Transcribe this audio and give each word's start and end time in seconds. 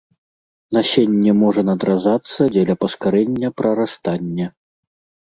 Насенне 0.77 1.31
можа 1.43 1.61
надразацца 1.69 2.39
дзеля 2.57 2.75
паскарэння 2.83 3.55
прарастання. 3.63 4.53